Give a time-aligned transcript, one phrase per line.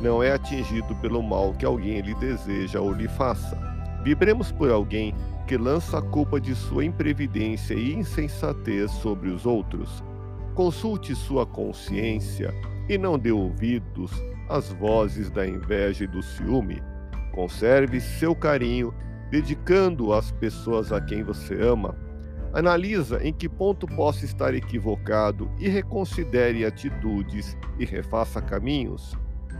[0.00, 3.56] não é atingido pelo mal que alguém lhe deseja ou lhe faça.
[4.04, 5.14] Vibremos por alguém
[5.46, 10.04] que lança a culpa de sua imprevidência e insensatez sobre os outros.
[10.54, 12.52] Consulte sua consciência
[12.88, 14.12] e não dê ouvidos
[14.48, 16.82] às vozes da inveja e do ciúme.
[17.32, 18.92] Conserve seu carinho,
[19.30, 21.96] dedicando-o às pessoas a quem você ama.
[22.52, 29.16] Analisa em que ponto possa estar equivocado e reconsidere atitudes e refaça caminhos.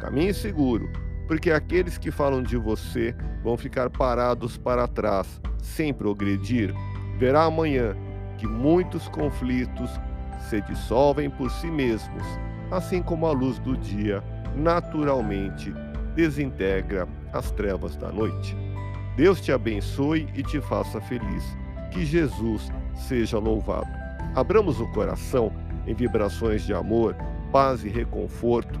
[0.00, 0.90] Caminhe seguro,
[1.26, 6.74] porque aqueles que falam de você vão ficar parados para trás, sem progredir.
[7.18, 7.94] Verá amanhã
[8.38, 9.90] que muitos conflitos
[10.48, 12.24] se dissolvem por si mesmos,
[12.70, 14.22] assim como a luz do dia
[14.56, 15.72] naturalmente
[16.14, 18.56] desintegra as trevas da noite.
[19.16, 21.44] Deus te abençoe e te faça feliz.
[21.90, 23.88] Que Jesus seja louvado.
[24.34, 25.52] Abramos o coração
[25.86, 27.16] em vibrações de amor,
[27.52, 28.80] paz e reconforto